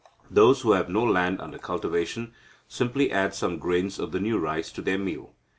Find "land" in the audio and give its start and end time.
1.03-1.39